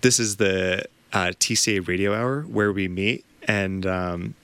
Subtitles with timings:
[0.00, 4.34] this is the uh, TCA Radio Hour where we meet, and um,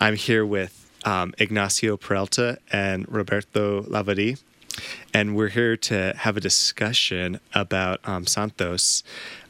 [0.00, 4.40] I'm here with um, Ignacio Peralta and Roberto Lavadie,
[5.12, 9.02] and we're here to have a discussion about um, Santos.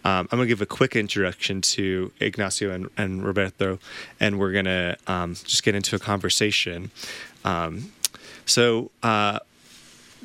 [0.05, 3.79] Um, I'm going to give a quick introduction to Ignacio and, and Roberto,
[4.19, 6.91] and we're going to um, just get into a conversation.
[7.45, 7.93] Um,
[8.47, 9.39] so, uh,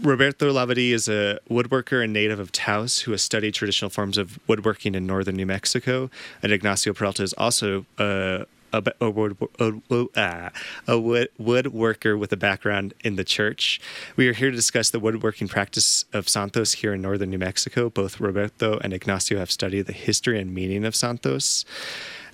[0.02, 4.40] Roberto Lavadie is a woodworker and native of Taos who has studied traditional forms of
[4.48, 6.12] woodworking in northern New Mexico.
[6.44, 10.52] And Ignacio Peralta is also a, a, a, wood, a,
[10.88, 13.82] a wood, woodworker with a background in the church.
[14.16, 17.90] We are here to discuss the woodworking practice of Santos here in northern New Mexico.
[17.90, 21.66] Both Roberto and Ignacio have studied the history and meaning of Santos.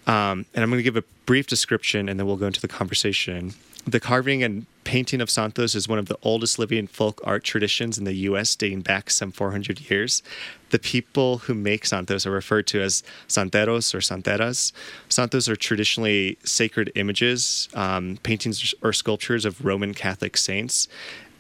[0.06, 2.68] Um, and I'm going to give a brief description and then we'll go into the
[2.68, 3.54] conversation.
[3.86, 7.98] The carving and painting of Santos is one of the oldest living folk art traditions
[7.98, 10.24] in the U.S., dating back some 400 years.
[10.70, 14.72] The people who make Santos are referred to as Santeros or Santeras.
[15.10, 20.88] Santos are traditionally sacred images, um, paintings or sculptures of Roman Catholic saints.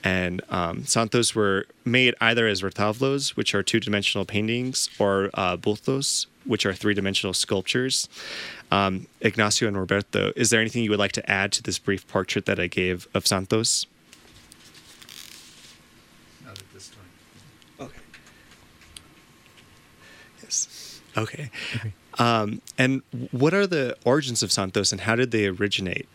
[0.04, 5.56] And um, Santos were made either as retablos, which are two dimensional paintings, or uh,
[5.56, 8.09] bultos, which are three dimensional sculptures.
[8.72, 12.08] Um, Ignacio and Roberto, is there anything you would like to add to this brief
[12.08, 13.86] portrait that I gave of Santos?
[16.45, 17.88] Not at this time.
[17.88, 17.99] Okay.
[20.41, 21.02] Yes.
[21.17, 21.49] Okay.
[21.75, 21.94] okay.
[22.19, 26.08] Um, and what are the origins of Santos and how did they originate?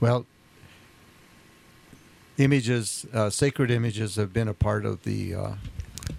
[0.00, 0.26] Well,
[2.38, 5.52] images, uh, sacred images, have been a part of the uh,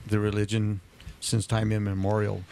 [0.07, 0.79] the religion
[1.23, 2.43] since time immemorial.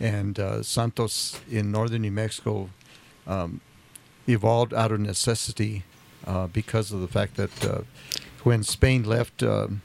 [0.00, 2.70] And uh, Santos in northern New Mexico
[3.26, 3.60] um,
[4.26, 5.84] evolved out of necessity
[6.26, 7.82] uh, because of the fact that uh,
[8.42, 9.82] when Spain left um,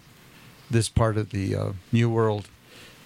[0.69, 2.47] this part of the uh, New World,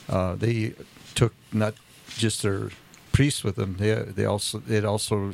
[0.10, 0.74] uh, they
[1.16, 1.76] took not
[2.18, 2.70] just their
[3.12, 3.76] priests with them.
[3.78, 5.34] They they also it also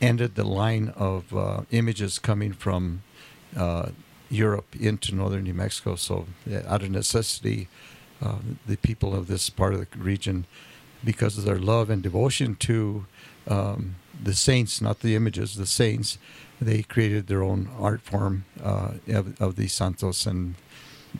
[0.00, 3.02] ended the line of images coming from
[4.28, 5.96] Europe into northern New Mexico.
[5.96, 6.26] So
[6.66, 7.68] out of necessity,
[8.22, 10.46] uh, the people of this part of the region
[11.04, 13.06] because of their love and devotion to
[13.48, 16.18] um, the saints, not the images, the saints.
[16.60, 20.54] They created their own art form uh, of, of the santos and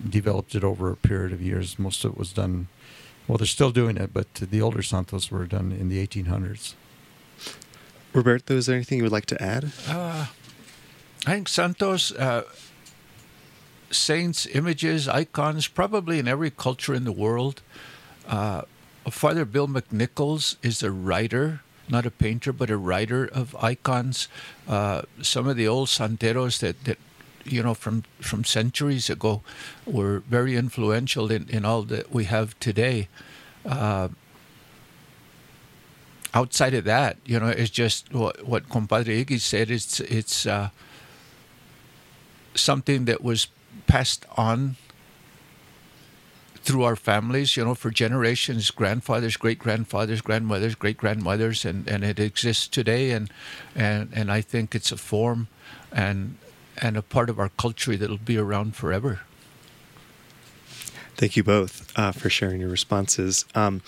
[0.08, 1.78] developed it over a period of years.
[1.78, 2.68] Most of it was done,
[3.28, 6.74] well, they're still doing it, but the older santos were done in the 1800s.
[8.12, 9.72] Roberto, is there anything you would like to add?
[9.86, 10.26] Uh,
[11.26, 12.44] I think Santos uh,
[13.90, 17.62] saints, images, icons, probably in every culture in the world.
[18.26, 18.62] Uh,
[19.10, 24.28] Father Bill McNichols is a writer, not a painter, but a writer of icons.
[24.66, 26.98] Uh, some of the old santeros that, that
[27.44, 29.42] you know from from centuries ago
[29.86, 33.08] were very influential in, in all that we have today.
[33.64, 34.08] Uh,
[36.34, 39.70] outside of that, you know, it's just what what Compadre Iggy said.
[39.70, 40.70] It's it's uh,
[42.54, 43.48] something that was
[43.86, 44.76] passed on
[46.66, 52.02] through our families, you know, for generations, grandfathers, great grandfathers, grandmothers, great grandmothers, and, and
[52.02, 53.30] it exists today, and
[53.74, 55.46] and and I think it's a form,
[55.92, 56.36] and
[56.82, 59.20] and a part of our culture that'll be around forever.
[61.16, 63.46] Thank you both uh, for sharing your responses.
[63.54, 63.80] Um,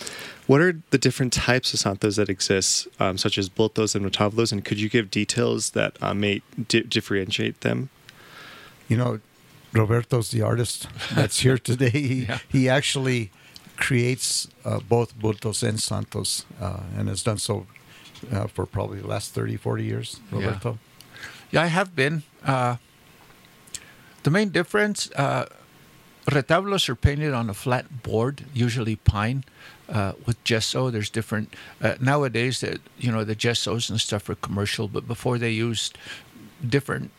[0.47, 4.51] what are the different types of santos that exist, um, such as bultos and retablos,
[4.51, 7.91] and could you give details that uh, may di- differentiate them?
[8.89, 9.21] You know,
[9.73, 11.91] Roberto's the artist that's here today.
[11.91, 12.39] He, yeah.
[12.49, 13.31] he actually
[13.77, 17.67] creates uh, both Bultos and Santos uh, and has done so
[18.33, 20.79] uh, for probably the last 30, 40 years, Roberto.
[21.51, 22.23] Yeah, yeah I have been.
[22.45, 22.77] Uh,
[24.25, 25.47] the main difference uh,
[26.27, 29.45] retablos are painted on a flat board, usually pine.
[29.89, 31.55] Uh, with gesso, there's different
[31.99, 32.61] nowadays.
[32.61, 35.97] That you know the gessos and stuff are commercial, but before they used
[36.69, 37.11] different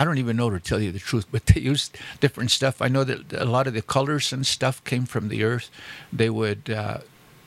[0.00, 2.80] I don't even know to tell you the truth, but they used different stuff.
[2.80, 5.70] I know that a lot of the colors and stuff came from the earth.
[6.10, 7.00] They would uh,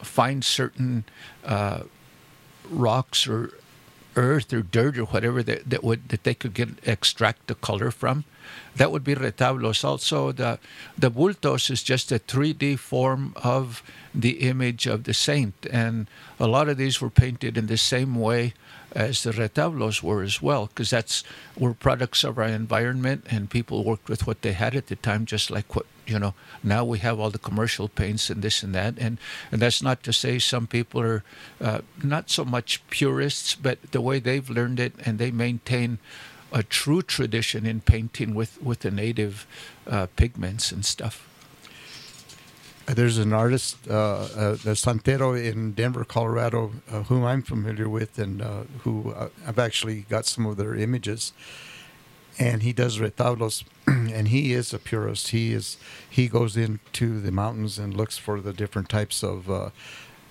[0.03, 1.03] find certain
[1.43, 1.85] uh,
[2.69, 3.55] rocks or
[4.15, 7.89] earth or dirt or whatever that, that would that they could get extract the color
[7.89, 8.23] from.
[8.75, 9.83] That would be retablos.
[9.83, 10.59] Also, the
[10.95, 13.81] the bultos is just a 3D form of
[14.13, 16.05] the image of the saint, and
[16.39, 18.53] a lot of these were painted in the same way
[18.95, 21.23] as the retablos were as well, because that's
[21.57, 25.25] were products of our environment, and people worked with what they had at the time,
[25.25, 26.33] just like what you know.
[26.63, 29.17] Now we have all the commercial paints and this and that, and
[29.51, 31.23] and that's not to say some people are
[31.59, 35.97] uh, not so much purists, but the way they've learned it, and they maintain
[36.51, 39.47] a true tradition in painting with with the native
[39.87, 41.27] uh, pigments and stuff.
[42.85, 48.41] There's an artist, uh, uh, Santero in Denver, Colorado, uh, whom I'm familiar with, and
[48.41, 51.33] uh, who uh, I've actually got some of their images.
[52.39, 55.29] And he does retablos, and he is a purist.
[55.29, 55.77] He is
[56.09, 59.69] he goes into the mountains and looks for the different types of uh,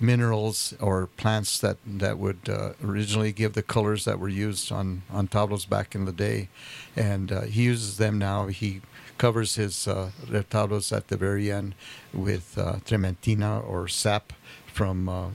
[0.01, 5.03] minerals or plants that that would uh, originally give the colors that were used on
[5.11, 6.49] on tablos back in the day,
[6.97, 8.49] and uh, he uses them now.
[8.49, 8.83] He
[9.19, 11.75] covers his uh, retablos at the very end
[12.13, 14.33] with uh, trementina or sap
[14.67, 15.29] from uh,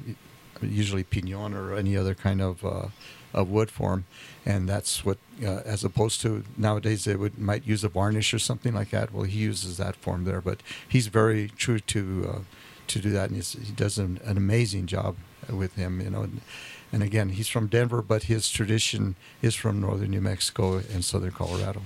[0.61, 2.87] usually pinon or any other kind of uh,
[3.33, 4.05] of wood form,
[4.45, 8.39] and that's what uh, as opposed to nowadays they would might use a varnish or
[8.39, 9.13] something like that.
[9.13, 12.39] Well, he uses that form there, but he's very true to uh,
[12.87, 15.15] to do that, and he does an, an amazing job
[15.49, 16.01] with him.
[16.01, 16.23] You know.
[16.23, 16.41] And,
[16.89, 21.31] and again, he's from Denver, but his tradition is from northern New Mexico and southern
[21.31, 21.81] Colorado.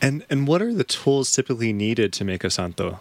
[0.00, 3.00] And and what are the tools typically needed to make a santo?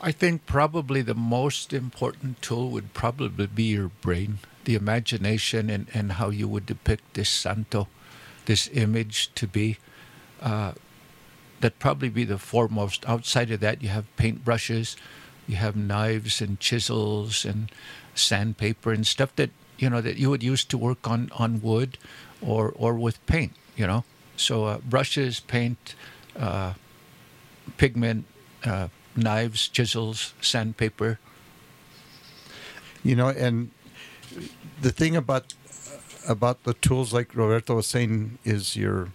[0.00, 5.88] I think probably the most important tool would probably be your brain, the imagination, and,
[5.92, 7.88] and how you would depict this santo,
[8.46, 9.78] this image to be.
[10.40, 10.74] Uh,
[11.60, 13.08] that'd probably be the foremost.
[13.08, 14.94] Outside of that, you have paintbrushes,
[15.48, 17.72] you have knives and chisels and
[18.14, 21.98] sandpaper and stuff that you know that you would use to work on on wood
[22.42, 23.52] or or with paint.
[23.76, 24.04] You know,
[24.36, 25.94] so uh, brushes, paint,
[26.38, 26.74] uh,
[27.76, 28.24] pigment.
[28.64, 28.88] Uh,
[29.18, 31.18] knives, chisels, sandpaper.
[33.02, 33.70] You know, and
[34.80, 35.54] the thing about
[36.28, 39.08] about the tools, like Roberto was saying, is your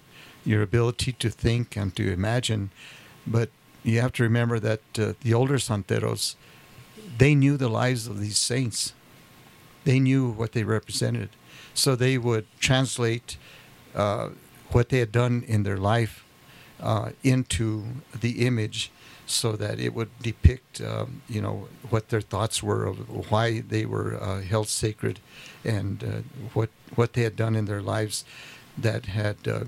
[0.46, 2.72] your ability to think and to imagine.
[3.26, 3.50] But
[3.84, 6.36] you have to remember that uh, the older santeros,
[7.18, 8.94] they knew the lives of these saints.
[9.84, 11.30] They knew what they represented,
[11.74, 13.38] so they would translate
[13.96, 14.30] uh,
[14.72, 16.24] what they had done in their life
[16.82, 17.84] uh, into
[18.20, 18.92] the image
[19.26, 23.86] so that it would depict, um, you know, what their thoughts were of why they
[23.86, 25.20] were uh, held sacred,
[25.64, 26.08] and uh,
[26.54, 28.26] what what they had done in their lives
[28.78, 29.64] that had uh,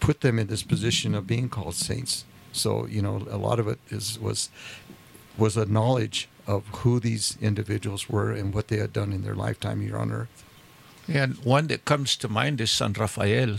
[0.00, 2.24] put them in this position of being called saints.
[2.52, 4.50] So you know, a lot of it is was
[5.38, 9.34] was a knowledge of who these individuals were and what they had done in their
[9.34, 10.44] lifetime here on earth.
[11.08, 13.58] And one that comes to mind is San Rafael.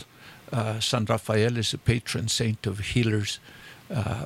[0.51, 3.39] Uh, San Rafael is a patron saint of healers.
[3.89, 4.25] Uh,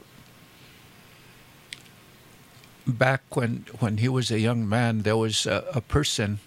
[2.85, 6.39] back when when he was a young man, there was a, a person,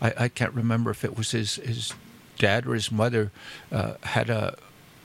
[0.00, 1.92] I, I, can't remember if it was his his
[2.38, 3.30] dad or his mother,
[3.70, 4.56] uh, had a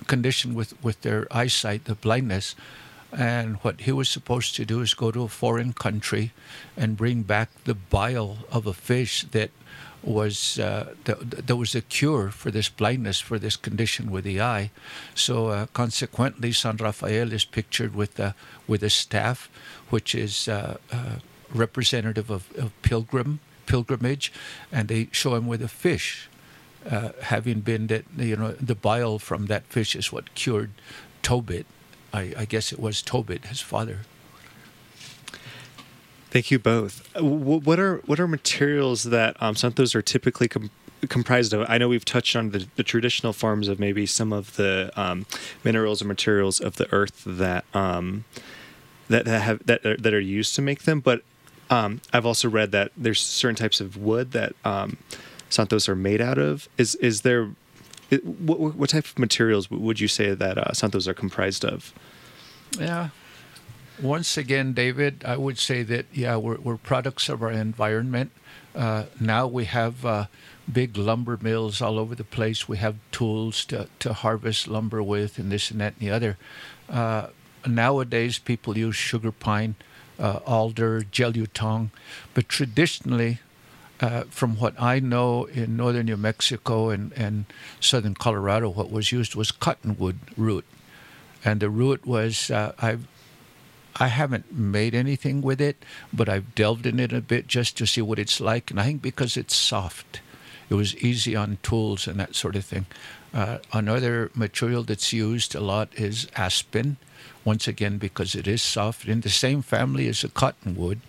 [0.07, 2.55] condition with with their eyesight, the blindness.
[3.11, 6.31] And what he was supposed to do is go to a foreign country
[6.77, 9.49] and bring back the bile of a fish that
[10.01, 14.39] was uh, th- there was a cure for this blindness for this condition with the
[14.39, 14.71] eye.
[15.13, 18.33] So uh, consequently, San Rafael is pictured with uh,
[18.67, 19.49] with a staff,
[19.89, 21.15] which is uh, uh,
[21.53, 24.31] representative of, of, pilgrim pilgrimage,
[24.71, 26.29] and they show him with a fish,
[26.89, 30.71] uh, having been that you know the bile from that fish is what cured
[31.21, 31.65] Tobit.
[32.13, 33.99] I, I guess it was Tobit, his father.
[36.31, 37.09] Thank you both.
[37.17, 40.69] Uh, what are what are materials that um, santos are typically com-
[41.07, 41.65] comprised of?
[41.67, 45.25] I know we've touched on the, the, traditional forms of maybe some of the um,
[45.63, 48.25] minerals or materials of the earth that um,
[49.07, 51.23] that, that have that are, that are used to make them, but
[51.71, 54.97] um, I've also read that there's certain types of wood that um,
[55.49, 56.69] santos are made out of.
[56.77, 57.49] Is is there
[58.11, 61.93] what, what type of materials would you say that uh, santos are comprised of?
[62.77, 63.09] Yeah,
[64.01, 68.31] once again, David, I would say that, yeah, we're, we're products of our environment.
[68.75, 70.25] Uh, now we have uh,
[70.71, 72.67] big lumber mills all over the place.
[72.69, 76.37] We have tools to, to harvest lumber with, and this and that and the other.
[76.87, 77.27] Uh,
[77.67, 79.75] nowadays, people use sugar pine,
[80.19, 81.89] uh, alder, jelutong,
[82.33, 83.39] but traditionally,
[83.99, 87.45] uh, from what I know in northern New Mexico and, and
[87.81, 90.63] southern Colorado, what was used was cottonwood root.
[91.43, 93.07] And the root was, uh, I've
[93.99, 97.85] I haven't made anything with it, but I've delved in it a bit just to
[97.85, 98.71] see what it's like.
[98.71, 100.21] And I think because it's soft,
[100.69, 102.85] it was easy on tools and that sort of thing.
[103.33, 106.97] Uh, another material that's used a lot is aspen,
[107.43, 109.05] once again because it is soft.
[109.05, 111.01] In the same family as the cottonwood,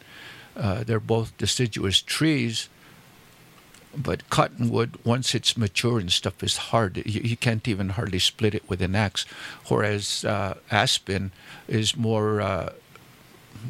[0.56, 2.68] uh, they're both deciduous trees.
[3.96, 6.98] But cottonwood, once it's mature and stuff, is hard.
[6.98, 9.26] You, you can't even hardly split it with an axe.
[9.66, 11.32] Whereas uh, aspen
[11.66, 12.72] is more uh,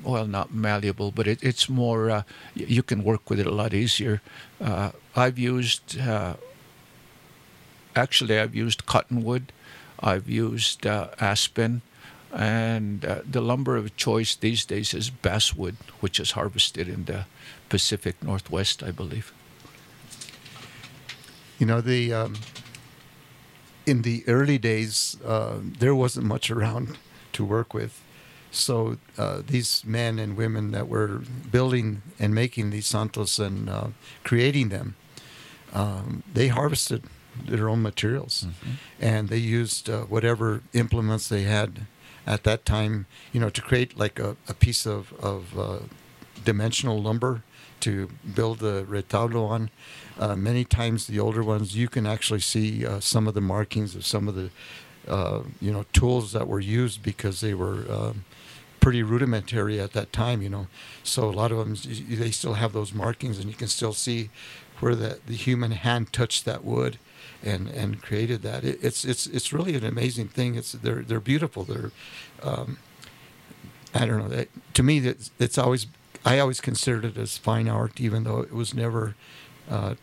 [0.05, 2.23] well, not malleable, but it, it's more, uh,
[2.55, 4.21] you can work with it a lot easier.
[4.61, 6.35] Uh, I've used, uh,
[7.97, 9.53] actually, I've used cottonwood.
[10.03, 11.83] I've used uh, aspen,
[12.33, 17.27] and uh, the lumber of choice these days is basswood, which is harvested in the
[17.69, 19.35] Pacific Northwest, I believe.
[21.61, 22.35] You know, the um,
[23.87, 26.99] in the early days, uh, there wasn't much around
[27.33, 28.00] to work with.
[28.50, 31.21] So uh, these men and women that were
[31.52, 33.88] building and making these santos and uh,
[34.25, 34.95] creating them,
[35.73, 37.05] um, they harvested
[37.47, 38.75] their own materials, Mm-hmm.
[39.00, 41.87] and they used uh, whatever implements they had
[42.26, 43.07] at that time.
[43.33, 45.79] You know, to create like a, a piece of of uh,
[46.45, 47.43] dimensional lumber
[47.80, 49.70] to build the retablo on.
[50.18, 53.94] Uh, many times, the older ones, you can actually see uh, some of the markings
[53.94, 54.50] of some of the,
[55.08, 58.25] uh, you know, tools that were used because they were um,
[58.80, 60.42] pretty rudimentary at that time.
[60.42, 60.66] You know,
[61.02, 61.76] so a lot of them
[62.18, 64.30] they still have those markings, and you can still see
[64.80, 66.99] where the, the human hand touched that wood.
[67.42, 68.64] And, and created that.
[68.64, 70.56] It, it's it's it's really an amazing thing.
[70.56, 71.64] It's they're they're beautiful.
[71.64, 71.90] They're
[72.42, 72.76] um,
[73.94, 74.28] I don't know.
[74.28, 75.87] That, to me, it's, it's always
[76.25, 79.15] I always considered it as fine art, even though it was never
[79.71, 79.95] uh,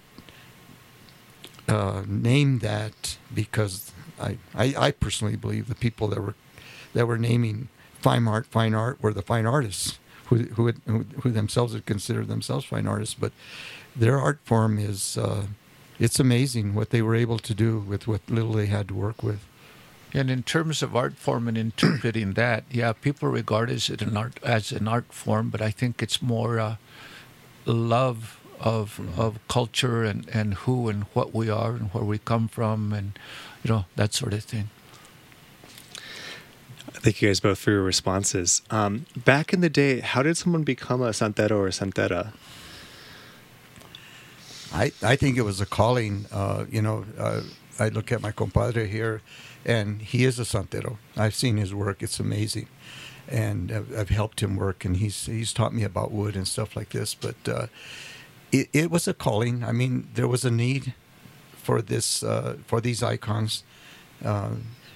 [1.67, 6.35] uh, named that because I, I I personally believe the people that were
[6.93, 7.69] that were naming
[7.99, 11.85] fine art fine art were the fine artists who who had, who, who themselves had
[11.85, 13.31] considered themselves fine artists, but
[13.95, 15.47] their art form is uh,
[15.99, 19.21] it's amazing what they were able to do with what little they had to work
[19.23, 19.39] with.
[20.13, 24.17] And in terms of art form and interpreting that, yeah, people regard it as an
[24.17, 26.75] art as an art form, but I think it's more uh,
[27.65, 32.47] love of of culture and, and who and what we are and where we come
[32.47, 33.19] from and
[33.63, 34.69] you know that sort of thing.
[36.93, 38.61] Thank you guys both for your responses.
[38.71, 42.33] Um, back in the day, how did someone become a santero or a santera?
[44.73, 46.25] I, I think it was a calling.
[46.31, 47.41] Uh, you know, uh,
[47.79, 49.21] I look at my compadre here,
[49.67, 50.97] and he is a santero.
[51.15, 52.67] I've seen his work; it's amazing,
[53.27, 56.75] and I've, I've helped him work, and he's he's taught me about wood and stuff
[56.75, 57.13] like this.
[57.13, 57.67] But uh,
[58.51, 59.63] it it was a calling.
[59.63, 60.93] I mean, there was a need
[61.51, 63.63] for this uh, for these icons.
[64.23, 64.55] Uh,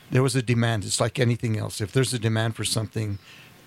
[0.09, 0.85] there was a demand.
[0.85, 1.81] It's like anything else.
[1.81, 3.19] If there's a demand for something,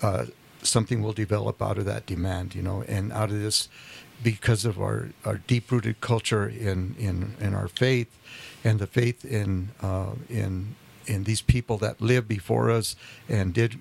[0.03, 0.27] uh,
[0.63, 2.55] something will develop out of that demand.
[2.55, 3.69] You know, and out of this
[4.23, 8.17] because of our, our deep rooted culture in, in, in our faith
[8.63, 10.75] and the faith in uh, in
[11.07, 12.97] in these people that lived before us
[13.29, 13.79] and did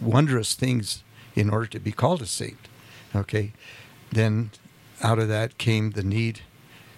[0.00, 1.02] wondrous things
[1.34, 2.68] in order to be called a saint.
[3.14, 3.52] Okay,
[4.10, 4.50] then
[5.02, 6.40] out of that came the need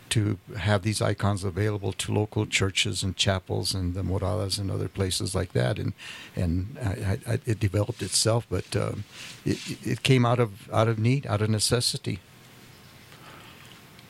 [0.08, 4.88] to have these icons available to local churches and chapels and the moradas and other
[4.88, 5.92] places like that, and
[6.34, 9.04] and I, I, it developed itself, but um,
[9.44, 12.20] it, it came out of out of need, out of necessity.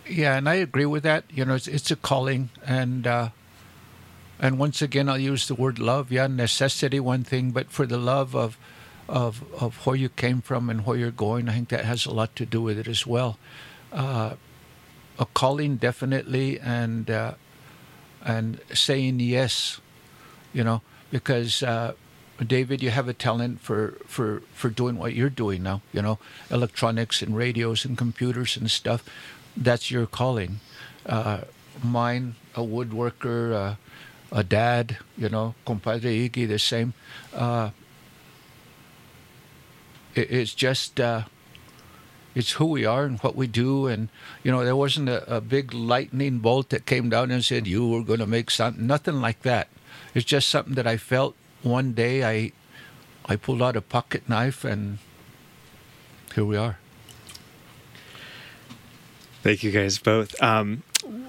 [0.08, 1.24] Yeah, and I agree with that.
[1.30, 3.30] You know, it's, it's a calling, and uh,
[4.38, 6.12] and once again, I'll use the word love.
[6.12, 8.58] Yeah, necessity, one thing, but for the love of
[9.08, 12.12] of of where you came from and where you're going, I think that has a
[12.12, 13.38] lot to do with it as well.
[13.92, 14.34] Uh,
[15.18, 17.34] a calling, definitely, and uh,
[18.24, 19.80] and saying yes.
[20.52, 21.62] You know, because.
[21.62, 21.92] Uh,
[22.46, 26.18] David, you have a talent for, for, for doing what you're doing now, you know,
[26.50, 29.02] electronics and radios and computers and stuff
[29.56, 30.60] that's your calling.
[31.04, 31.42] Uh,
[31.82, 33.74] mine, a woodworker, uh,
[34.32, 36.94] a dad, you know, compadre Iggy, the same.
[37.34, 37.70] Uh,
[40.14, 41.22] it, it's just, uh,
[42.34, 43.86] it's who we are and what we do.
[43.86, 44.08] And,
[44.42, 47.88] you know, there wasn't a, a big lightning bolt that came down and said, you
[47.88, 48.86] were going to make something.
[48.86, 49.68] Nothing like that.
[50.14, 52.24] It's just something that I felt one day.
[52.24, 52.52] I,
[53.26, 54.98] I pulled out a pocket knife and
[56.34, 56.78] here we are.
[59.42, 60.40] Thank you guys both.
[60.42, 60.82] Um,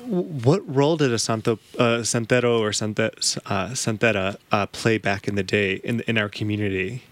[0.08, 3.10] what role did a santo, uh, santero or sante,
[3.46, 7.04] uh, santera uh, play back in the day in in our community?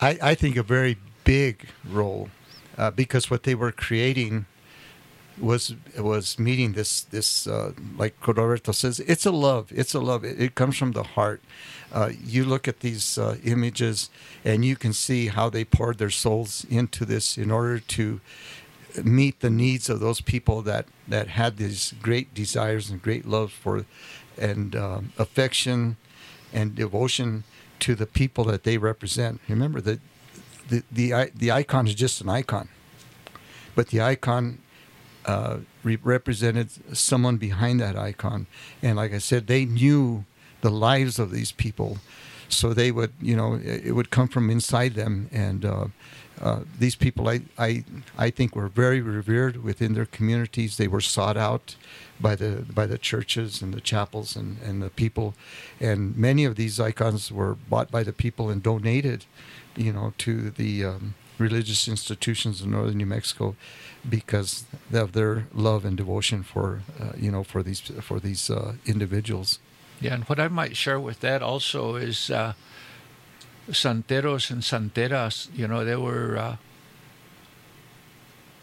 [0.00, 2.30] I, I think a very big role
[2.78, 4.46] uh, because what they were creating
[5.38, 10.24] was was meeting this this uh, like Roberto says it's a love it's a love
[10.24, 11.40] it, it comes from the heart
[11.92, 14.10] uh, you look at these images
[14.44, 18.20] and you can see how they poured their souls into this in order to
[19.02, 23.52] meet the needs of those people that that had these great desires and great love
[23.52, 23.84] for
[24.38, 25.96] and um, affection
[26.52, 27.44] and devotion
[27.78, 30.00] to the people that they represent remember that
[30.68, 32.68] the, the the icon is just an icon
[33.74, 34.58] but the icon
[35.26, 38.46] uh, re- represented someone behind that icon.
[38.82, 40.24] And like I said, they knew
[40.60, 41.98] the lives of these people
[42.52, 45.86] so they would, you know, it, would come from inside them, and uh,
[46.40, 47.84] uh, these people, I, I,
[48.16, 50.76] I think, were very revered within their communities.
[50.76, 51.76] They were sought out
[52.20, 55.34] by the by the churches and the chapels and, and the people,
[55.80, 59.26] and many of these icons were bought by the people and donated,
[59.76, 63.56] you know, to the um, religious institutions in northern New Mexico
[64.08, 68.74] because of their love and devotion for uh, you know for these for these uh,
[68.86, 69.58] individuals.
[70.00, 72.54] Yeah, and what I might share with that also is uh,
[73.68, 75.48] santeros and santeras.
[75.54, 76.56] You know, they were uh,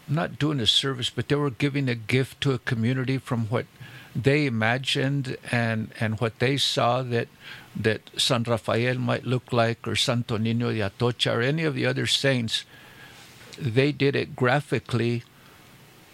[0.08, 3.66] not doing a service, but they were giving a gift to a community from what
[4.16, 7.28] they imagined and and what they saw that
[7.76, 11.86] that San Rafael might look like, or Santo Niño de Atocha, or any of the
[11.86, 12.64] other saints.
[13.56, 15.22] They did it graphically,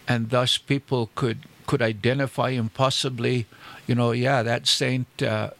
[0.07, 3.47] and thus people could could identify and possibly,
[3.87, 5.51] you know, yeah, that saint, uh,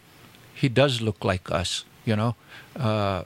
[0.55, 2.35] he does look like us, you know.
[2.77, 3.25] Uh,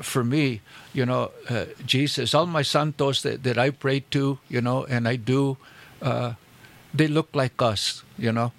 [0.00, 0.60] for me,
[0.92, 5.06] you know, uh, Jesus, all my santos that, that I pray to, you know, and
[5.06, 5.56] I do,
[6.02, 6.34] uh,
[6.92, 8.52] they look like us, you know.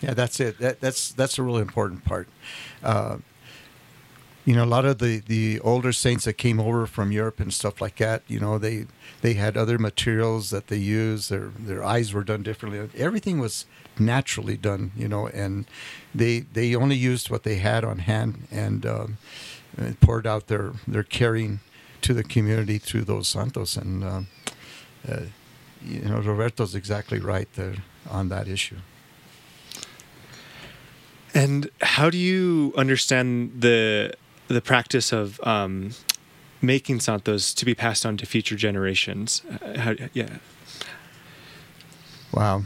[0.00, 0.58] Yeah, that's it.
[0.58, 2.28] That, that's that's a really important part.
[4.46, 7.40] Uh, you know, a lot of the, the older saints that came over from Europe
[7.40, 8.86] and stuff like that, you know, they
[9.20, 11.30] they had other materials that they used.
[11.30, 12.88] Their their eyes were done differently.
[12.96, 13.66] Everything was
[13.98, 15.66] naturally done, you know, and
[16.14, 19.18] they they only used what they had on hand and, um,
[19.76, 21.60] and poured out their their caring
[22.02, 23.76] to the community through those santos.
[23.76, 24.20] And uh,
[25.08, 25.20] uh,
[25.84, 27.76] you know, Roberto's exactly right there
[28.10, 28.76] on that issue.
[31.34, 34.14] And how do you understand the
[34.48, 35.90] the practice of um,
[36.62, 39.42] making santos to be passed on to future generations?
[39.62, 40.38] Uh, how, yeah.
[42.32, 42.64] Wow.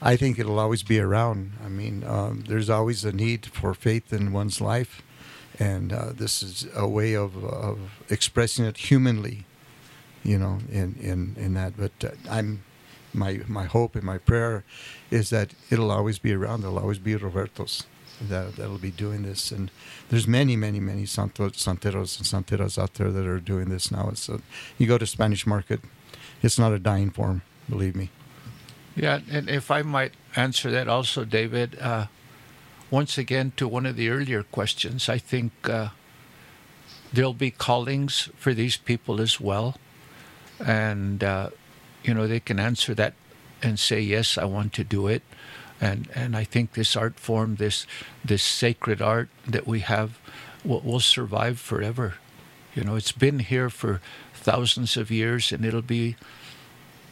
[0.00, 1.52] I, think it'll always be around.
[1.64, 5.02] I mean, um, there's always a need for faith in one's life,
[5.58, 9.44] and uh, this is a way of, of expressing it humanly,
[10.22, 11.76] you know, in, in, in that.
[11.76, 12.62] But uh, I'm
[13.12, 14.62] my my hope and my prayer
[15.10, 16.60] is that it'll always be around.
[16.60, 17.84] There'll always be Robertos
[18.20, 19.70] that that'll be doing this, and
[20.08, 24.12] there's many, many, many santos, santeros and santeras out there that are doing this now.
[24.28, 24.38] A,
[24.78, 25.80] you go to Spanish Market,
[26.42, 28.10] it's not a dying form, believe me.
[28.94, 31.78] Yeah, and if I might answer that also, David.
[31.78, 32.06] Uh,
[32.90, 35.88] once again, to one of the earlier questions, I think uh,
[37.12, 39.76] there'll be callings for these people as well,
[40.64, 41.50] and uh,
[42.04, 43.14] you know they can answer that
[43.62, 45.22] and say yes, I want to do it
[45.80, 47.86] and and I think this art form, this
[48.24, 50.18] this sacred art that we have,
[50.64, 52.14] will, will survive forever.
[52.74, 54.00] You know, it's been here for
[54.34, 56.16] thousands of years, and it'll be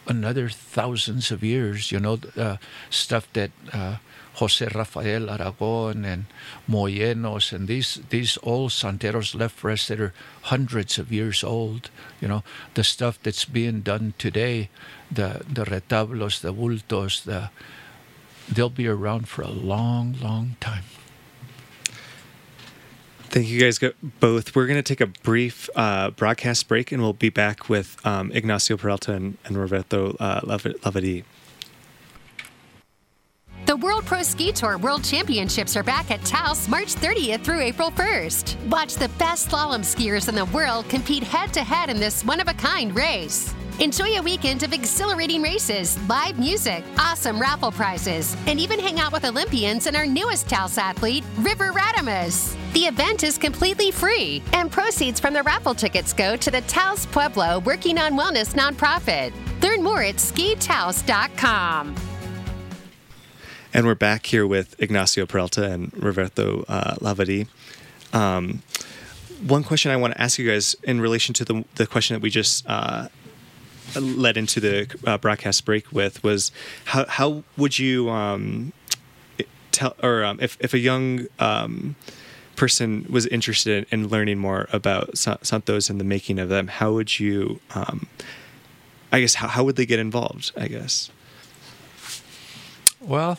[0.06, 1.92] another thousands of years.
[1.92, 2.56] You know, uh,
[2.90, 3.50] stuff that.
[3.72, 3.96] Uh,
[4.38, 6.24] Jose Rafael Aragon and
[6.68, 11.90] Mollenos and these these old santeros left for us that are hundreds of years old.
[12.20, 12.42] You know,
[12.74, 14.70] the stuff that's being done today,
[15.10, 17.50] the the retablos, the bultos, the
[18.48, 20.84] they'll be around for a long, long time.
[23.34, 23.80] Thank you guys
[24.20, 24.54] both.
[24.54, 28.30] We're going to take a brief uh, broadcast break and we'll be back with um,
[28.30, 31.24] Ignacio Peralta and, and Roberto uh, Lavadie.
[33.66, 37.90] The World Pro Ski Tour World Championships are back at Taos March 30th through April
[37.90, 38.68] 1st.
[38.68, 42.40] Watch the best slalom skiers in the world compete head to head in this one
[42.40, 43.52] of a kind race.
[43.80, 49.12] Enjoy a weekend of exhilarating races, live music, awesome raffle prizes, and even hang out
[49.12, 52.54] with Olympians and our newest Taos athlete, River Radamus.
[52.72, 57.04] The event is completely free, and proceeds from the raffle tickets go to the Taos
[57.06, 59.32] Pueblo Working on Wellness nonprofit.
[59.60, 61.96] Learn more at skitaos.com.
[63.72, 67.48] And we're back here with Ignacio Peralta and Roberto uh, Lavadie.
[68.12, 68.62] Um,
[69.44, 72.22] one question I want to ask you guys in relation to the, the question that
[72.22, 73.08] we just uh,
[73.96, 76.50] led into the uh, broadcast break with was
[76.86, 78.72] how how would you um,
[79.72, 81.96] tell or um, if if a young um,
[82.56, 87.18] person was interested in learning more about santos and the making of them, how would
[87.18, 87.60] you?
[87.74, 88.06] Um,
[89.12, 90.52] I guess how how would they get involved?
[90.56, 91.10] I guess.
[93.00, 93.38] Well,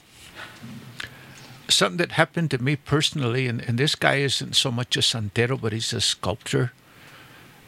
[1.67, 5.59] something that happened to me personally, and, and this guy isn't so much a santero,
[5.59, 6.71] but he's a sculptor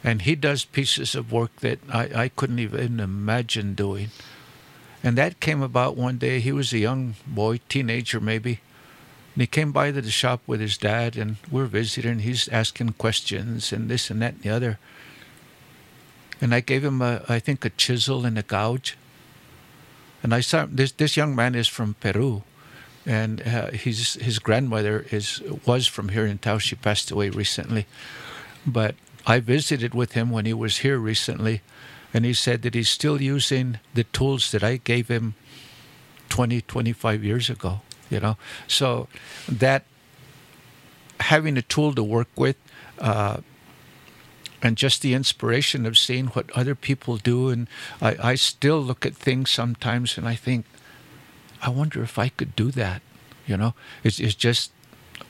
[0.04, 4.08] and he does pieces of work that I, I couldn't even imagine doing.
[5.02, 6.40] And that came about one day.
[6.40, 8.60] He was a young boy, teenager maybe.
[9.34, 12.20] And he came by to the shop with his dad, and we're visiting.
[12.20, 14.78] He's asking questions and this and that and the other.
[16.40, 18.96] And I gave him, a, I think, a chisel and a gouge.
[20.22, 22.42] And I saw this, this young man is from Peru.
[23.08, 26.62] and uh, his his grandmother is was from here in Taos.
[26.62, 27.86] She passed away recently,
[28.66, 28.94] but
[29.28, 31.60] I visited with him when he was here recently,
[32.14, 35.34] and he said that he's still using the tools that I gave him
[36.30, 37.82] 20, 25 years ago.
[38.10, 38.36] You know,
[38.66, 39.06] so
[39.46, 39.84] that
[41.20, 42.56] having a tool to work with.
[42.98, 43.42] Uh,
[44.62, 47.48] and just the inspiration of seeing what other people do.
[47.48, 47.68] And
[48.00, 50.66] I, I still look at things sometimes and I think,
[51.62, 53.02] I wonder if I could do that.
[53.46, 54.72] You know, it's, it's just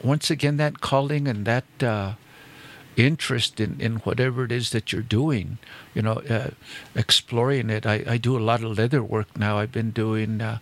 [0.03, 2.15] once again that calling and that uh,
[2.99, 5.59] interest in, in whatever it is that you're doing,
[5.95, 6.51] you know, uh,
[6.95, 7.87] exploring it.
[7.87, 9.59] I, I do a lot of leather work now.
[9.59, 10.59] I've been doing uh,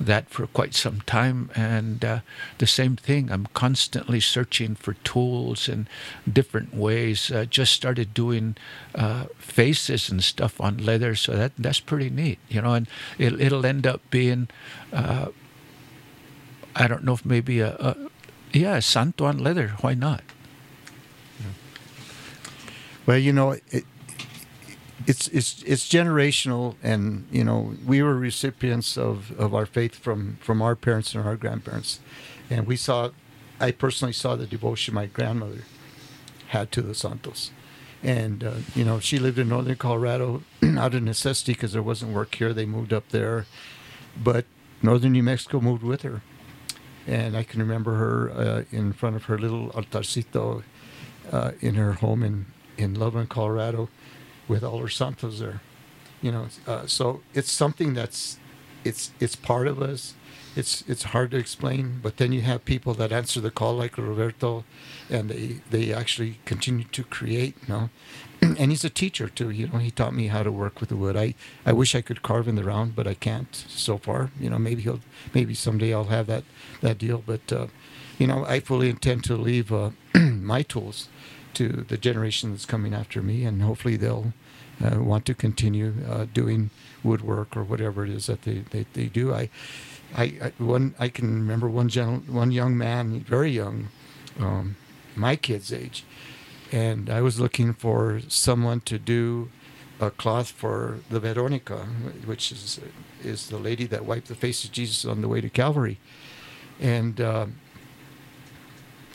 [0.00, 1.50] that for quite some time.
[1.54, 2.20] And uh,
[2.58, 5.88] the same thing, I'm constantly searching for tools and
[6.30, 7.32] different ways.
[7.50, 8.56] Just started doing
[8.94, 11.14] uh, faces and stuff on leather.
[11.14, 12.86] So that that's pretty neat, you know, and
[13.18, 14.48] it, it'll end up being,
[14.92, 15.28] uh,
[16.76, 17.96] I don't know if maybe a, a
[18.52, 19.74] yeah, Santo on leather.
[19.80, 20.22] Why not?
[23.06, 23.84] Well, you know, it,
[25.06, 30.38] it's it's it's generational, and you know, we were recipients of, of our faith from
[30.40, 32.00] from our parents and our grandparents,
[32.50, 33.10] and we saw,
[33.58, 35.64] I personally saw the devotion my grandmother
[36.48, 37.50] had to the Santos,
[38.02, 42.12] and uh, you know, she lived in northern Colorado out of necessity because there wasn't
[42.12, 42.52] work here.
[42.52, 43.46] They moved up there,
[44.22, 44.44] but
[44.82, 46.20] northern New Mexico moved with her,
[47.06, 50.62] and I can remember her uh, in front of her little altarcito
[51.32, 52.46] uh, in her home in
[52.80, 53.88] in Loveland, Colorado,
[54.48, 55.60] with all her santos there.
[56.22, 58.38] You know, uh, so it's something that's
[58.84, 60.14] it's it's part of us.
[60.56, 63.96] It's it's hard to explain, but then you have people that answer the call like
[63.96, 64.64] Roberto,
[65.08, 67.56] and they they actually continue to create.
[67.62, 67.90] You know,
[68.42, 69.50] and he's a teacher too.
[69.50, 71.16] You know, he taught me how to work with the wood.
[71.16, 74.30] I I wish I could carve in the round, but I can't so far.
[74.40, 75.00] You know, maybe he'll
[75.32, 76.44] maybe someday I'll have that
[76.80, 77.22] that deal.
[77.24, 77.66] But uh,
[78.18, 81.08] you know, I fully intend to leave uh, my tools
[81.54, 84.32] to the generation that's coming after me, and hopefully they'll
[84.84, 86.70] uh, want to continue uh, doing
[87.02, 89.32] woodwork or whatever it is that they, they, they do.
[89.32, 89.50] I,
[90.14, 93.88] I, I one I can remember one gentle, one young man, very young,
[94.38, 94.76] um,
[95.14, 96.04] my kid's age,
[96.72, 99.50] and I was looking for someone to do
[100.00, 101.86] a cloth for the Veronica,
[102.24, 102.80] which is
[103.22, 105.98] is the lady that wiped the face of Jesus on the way to Calvary,
[106.80, 107.20] and.
[107.20, 107.46] Uh,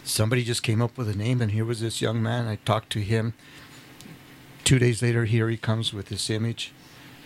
[0.06, 2.48] somebody just came up with a name, and here was this young man.
[2.48, 3.34] I talked to him.
[4.64, 6.74] Two days later, here he comes with this image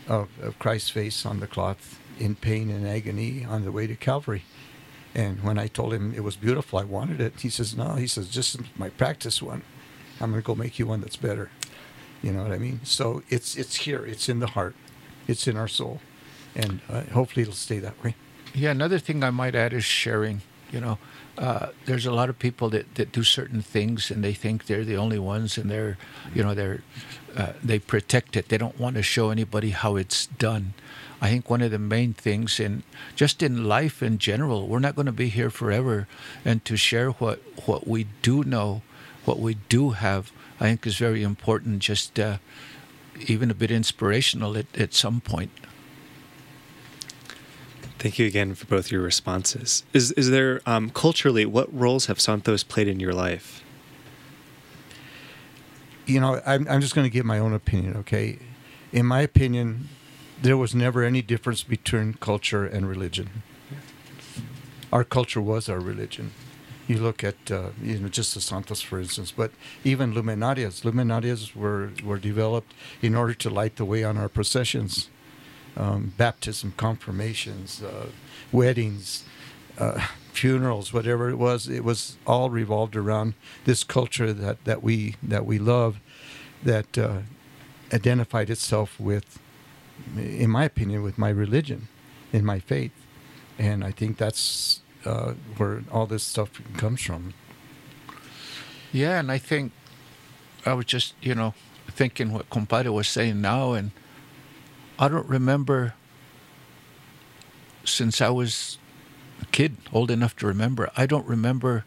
[0.08, 3.96] of, of Christ's face on the cloth in pain and agony on the way to
[3.96, 4.44] Calvary.
[5.16, 7.40] And when I told him it was beautiful, I wanted it.
[7.40, 9.64] He says, "No." He says, "Just my practice one.
[10.22, 11.50] I'm going to go make you one that's better."
[12.22, 12.82] You know what I mean?
[12.84, 14.06] So it's it's here.
[14.06, 14.76] It's in the heart.
[15.28, 16.00] It's in our soul,
[16.56, 18.16] and uh, hopefully it'll stay that way.
[18.54, 18.72] Yeah.
[18.72, 20.42] Another thing I might add is sharing.
[20.72, 20.98] You know,
[21.38, 24.86] uh, there's a lot of people that, that do certain things and they think they're
[24.86, 25.98] the only ones and they're,
[26.34, 26.84] you know, they're,
[27.36, 28.50] uh, they protect it.
[28.50, 30.74] They don't want to show anybody how it's done.
[31.22, 32.84] I think one of the main things in
[33.16, 36.08] just in life in general, we're not going to be here forever,
[36.46, 38.82] and to share what what we do know,
[39.26, 41.80] what we do have, I think is very important.
[41.80, 42.38] Just uh,
[43.28, 45.52] even a bit inspirational at, at some point.
[48.00, 49.84] Thank you again for both your responses.
[49.92, 53.62] Is is there um, culturally what roles have Santos played in your life?
[56.06, 57.98] You know, I'm I'm just going to give my own opinion.
[57.98, 58.40] Okay,
[58.94, 59.90] in my opinion,
[60.42, 63.44] there was never any difference between culture and religion.
[64.94, 66.32] Our culture was our religion.
[66.88, 69.52] You look at uh, you know just the Santos, for instance, but
[69.84, 70.84] even luminarias.
[70.84, 75.10] Luminarias were were developed in order to light the way on our processions
[75.78, 78.08] um, baptism, confirmations, uh,
[78.52, 79.24] weddings,
[79.78, 81.68] uh, funerals, whatever it was.
[81.68, 83.34] It was all revolved around
[83.66, 86.00] this culture that, that we that we love,
[86.64, 87.20] that uh,
[87.94, 89.40] identified itself with,
[90.16, 91.88] in my opinion, with my religion,
[92.32, 92.94] in my faith,
[93.58, 97.34] and I think that's uh, where all this stuff comes from.
[98.92, 99.72] Yeah, and I think
[100.66, 101.54] I was just you know
[101.88, 103.92] thinking what compadre was saying now and
[105.00, 105.94] I don't remember
[107.86, 108.78] since I was
[109.42, 110.92] a kid, old enough to remember.
[110.98, 111.86] I don't remember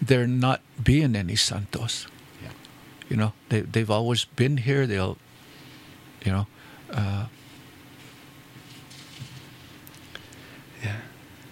[0.00, 2.06] there not being any Santos.
[2.40, 2.50] Yeah.
[3.08, 4.86] You know, they they've always been here.
[4.86, 5.18] They'll,
[6.24, 6.46] you know.
[6.90, 7.26] Uh,
[10.82, 10.96] yeah.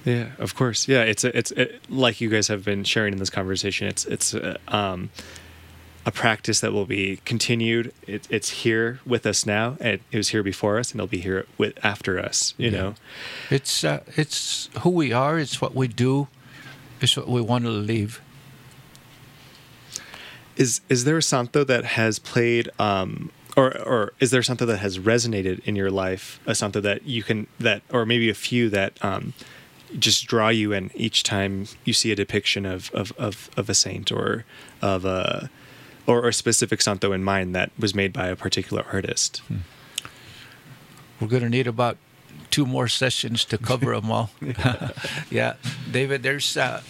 [0.04, 0.86] Yeah, of course.
[0.86, 3.88] Yeah, it's a, it's it, like you guys have been sharing in this conversation.
[3.88, 5.10] It's it's uh, um,
[6.06, 7.92] a practice that will be continued.
[8.06, 11.20] It, it's here with us now, and it was here before us, and it'll be
[11.20, 12.54] here with after us.
[12.56, 12.78] You Yeah.
[12.80, 12.94] know,
[13.50, 15.38] It's uh, it's who we are.
[15.38, 16.28] It's what we do.
[17.00, 18.20] It's what we want to leave.
[20.56, 24.78] is is there a santo that has played, um, or or is there something that
[24.78, 26.40] has resonated in your life?
[26.46, 28.92] A santo that you can that, or maybe a few that.
[29.04, 29.34] Um,
[30.00, 33.74] just draw you in each time you see a depiction of, of, of, of a
[33.74, 34.44] saint or
[34.82, 35.48] of a
[36.06, 39.42] or a specific santo in mind that was made by a particular artist.
[41.20, 41.96] We're going to need about
[42.50, 44.30] two more sessions to cover them all.
[45.30, 45.54] yeah,
[45.90, 46.22] David.
[46.22, 46.82] There's uh,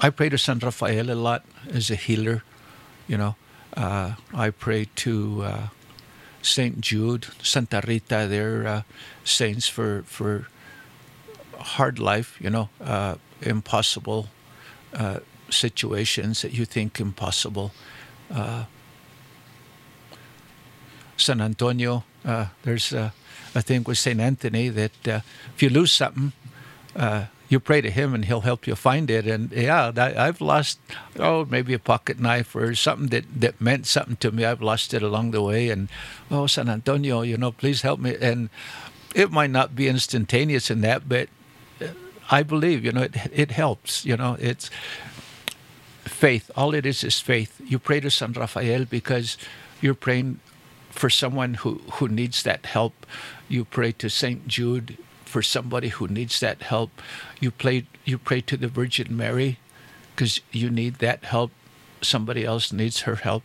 [0.00, 2.42] I pray to San Rafael a lot as a healer.
[3.06, 3.36] You know,
[3.76, 5.66] uh, I pray to uh,
[6.42, 8.26] Saint Jude, Santa Rita.
[8.28, 8.82] They're uh,
[9.24, 10.48] saints for for
[11.58, 12.38] hard life.
[12.40, 14.28] You know, uh, impossible
[14.94, 17.72] uh, situations that you think impossible.
[18.32, 18.64] Uh,
[21.16, 22.04] San Antonio.
[22.24, 23.10] Uh, there's uh,
[23.54, 25.20] a thing with Saint Anthony that uh,
[25.54, 26.32] if you lose something,
[26.96, 29.26] uh, you pray to him and he'll help you find it.
[29.26, 30.78] And yeah, that, I've lost
[31.18, 34.44] oh maybe a pocket knife or something that that meant something to me.
[34.44, 35.68] I've lost it along the way.
[35.68, 35.88] And
[36.30, 38.16] oh San Antonio, you know, please help me.
[38.20, 38.48] And
[39.14, 41.28] it might not be instantaneous in that, but
[41.80, 41.88] uh,
[42.30, 44.04] I believe you know it it helps.
[44.04, 44.70] You know, it's
[46.24, 46.50] faith.
[46.56, 47.60] All it is is faith.
[47.66, 49.36] You pray to San Rafael because
[49.82, 50.40] you're praying
[50.88, 52.94] for someone who, who needs that help.
[53.46, 56.90] You pray to Saint Jude for somebody who needs that help.
[57.40, 59.58] You pray you pray to the Virgin Mary
[60.16, 61.50] because you need that help.
[62.00, 63.42] Somebody else needs her help.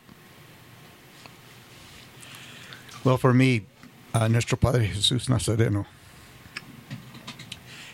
[3.03, 3.65] Well, for me,
[4.13, 5.85] uh, Nuestro Padre Jesus Nazareno,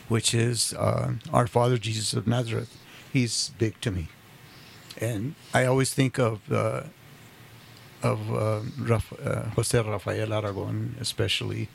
[0.10, 2.78] which is uh, our Father Jesus of Nazareth,
[3.12, 4.10] he's big to me,
[5.02, 6.84] and I always think of uh,
[8.04, 8.62] of uh,
[9.24, 11.70] uh, Jose Rafael Aragon, especially,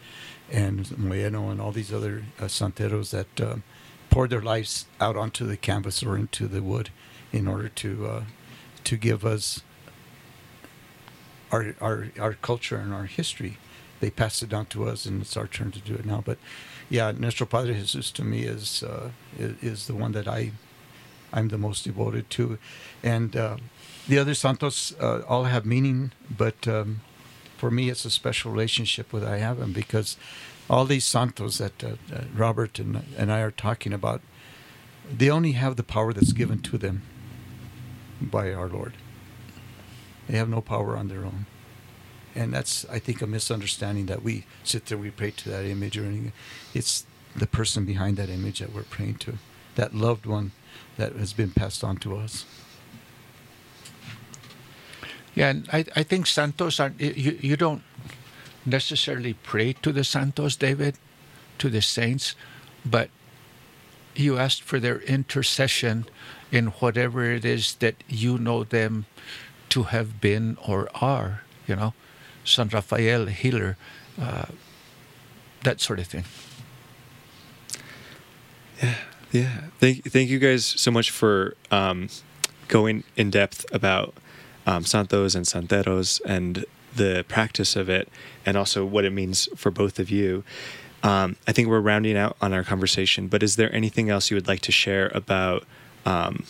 [0.51, 3.57] and Molleno, and all these other uh, santeros that uh,
[4.11, 6.91] poured their lives out onto the canvas or into the wood
[7.33, 8.25] in order to uh,
[8.85, 9.63] to give us
[11.51, 13.59] our, our our culture and our history.
[14.01, 16.23] They passed it down to us, and it's our turn to do it now.
[16.25, 16.39] But
[16.89, 20.53] yeah, Nuestro Padre Jesus to me is uh, is, is the one that I
[21.33, 22.59] I'm the most devoted to,
[23.03, 23.57] and uh,
[24.09, 27.01] the other santos uh, all have meaning, but um,
[27.57, 30.17] for me it's a special relationship with I have them because
[30.69, 31.93] all these santos that uh,
[32.35, 34.21] Robert and and I are talking about,
[35.11, 37.03] they only have the power that's given to them
[38.21, 38.95] by our Lord.
[40.29, 41.47] They have no power on their own.
[42.35, 45.99] And that's, I think, a misunderstanding that we sit there, we pray to that image
[45.99, 46.33] or anything.
[46.73, 49.39] It's the person behind that image that we're praying to,
[49.75, 50.53] that loved one
[50.97, 52.45] that has been passed on to us.
[55.35, 57.83] Yeah, and I, I think Santos aren't, you, you don't
[58.67, 60.97] necessarily pray to the Santos, David,
[61.59, 62.35] to the saints,
[62.85, 63.11] but
[64.15, 66.07] you ask for their intercession
[66.51, 69.07] in whatever it is that you know them
[69.69, 71.95] to have been or are, you know,
[72.45, 73.77] San Rafael, healer,
[74.21, 74.47] uh,
[75.63, 76.25] that sort of thing.
[78.83, 78.95] Yeah,
[79.79, 82.09] thank thank you guys so much for um,
[82.69, 84.15] going in depth about
[84.67, 86.65] um, santos and santeros and
[86.95, 88.09] the practice of it,
[88.45, 90.43] and also what it means for both of you.
[91.03, 94.37] Um, I think we're rounding out on our conversation, but is there anything else you
[94.37, 95.65] would like to share about
[96.05, 96.45] um,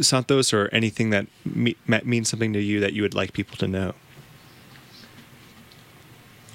[0.00, 3.68] santos or anything that me- means something to you that you would like people to
[3.68, 3.94] know?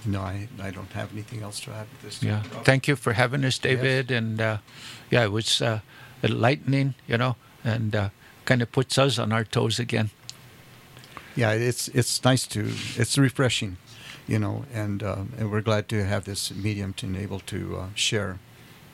[0.07, 2.41] No, I, I don't have anything else to add at this Yeah.
[2.63, 4.09] Thank you for having us, David.
[4.09, 4.57] And uh,
[5.11, 5.79] yeah, it was uh,
[6.23, 8.09] enlightening, you know, and uh,
[8.45, 10.09] kind of puts us on our toes again.
[11.35, 13.77] yeah, it's it's nice to it's refreshing,
[14.27, 17.85] you know, and um, and we're glad to have this medium to enable to uh,
[17.93, 18.39] share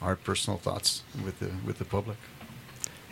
[0.01, 2.17] our personal thoughts with the with the public.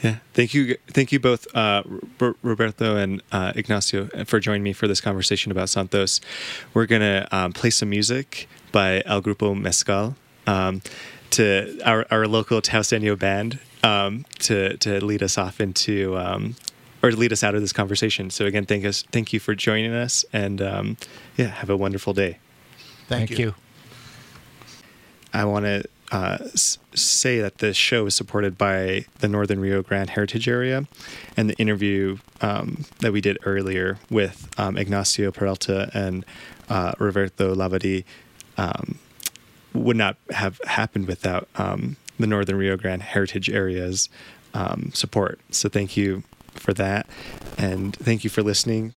[0.03, 1.83] Yeah, thank you, thank you both, uh,
[2.19, 6.21] R- Roberto and uh, Ignacio, for joining me for this conversation about Santos.
[6.73, 10.15] We're gonna um, play some music by El Grupo Mezcal
[10.47, 10.81] um,
[11.31, 16.55] to our, our local Taoseño band um, to to lead us off into um,
[17.03, 18.29] or to lead us out of this conversation.
[18.29, 20.97] So again, thank us, thank you for joining us, and um,
[21.37, 22.39] yeah, have a wonderful day.
[23.07, 23.55] Thank, you.
[25.33, 30.09] I want to uh, say that this show is supported by the Northern Rio Grande
[30.09, 30.85] Heritage Area,
[31.37, 36.25] and the interview um, that we did earlier with um, Ignacio Peralta and
[36.69, 38.03] uh, Roberto Lavadie
[38.57, 38.99] um,
[39.73, 44.09] would not have happened without um, the Northern Rio Grande Heritage Area's
[44.53, 45.39] um, support.
[45.49, 47.07] So thank you for that,
[47.57, 48.93] and thank you for listening.